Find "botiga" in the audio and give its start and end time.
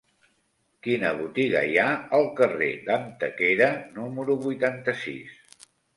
1.17-1.61